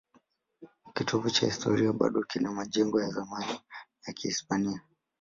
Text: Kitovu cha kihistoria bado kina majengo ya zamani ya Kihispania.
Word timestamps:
Kitovu 0.93 1.29
cha 1.29 1.39
kihistoria 1.39 1.91
bado 1.93 2.23
kina 2.23 2.51
majengo 2.51 3.01
ya 3.01 3.09
zamani 3.09 3.61
ya 4.07 4.13
Kihispania. 4.13 4.81